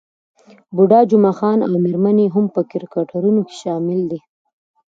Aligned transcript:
بوډا 0.75 1.01
جمعه 1.11 1.33
خان 1.39 1.59
او 1.67 1.73
میرمن 1.83 2.17
يې 2.23 2.27
هم 2.35 2.45
په 2.55 2.61
کرکټرونو 2.71 3.41
کې 3.47 3.55
شامل 3.61 3.99
دي. 4.11 4.19